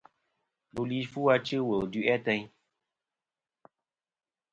Ndu 0.69 0.81
li 0.89 0.97
fu 1.11 1.21
achɨ 1.35 1.57
wul 1.67 1.83
du'i 1.91 2.09
ateyn. 2.15 2.45